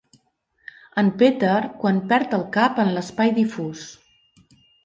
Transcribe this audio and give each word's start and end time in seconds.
En 1.01 1.11
Peter 1.21 1.59
quan 1.83 2.01
perd 2.13 2.35
el 2.39 2.47
cap 2.57 2.83
en 2.85 2.93
l'espai 2.97 3.37
difús. 3.41 3.89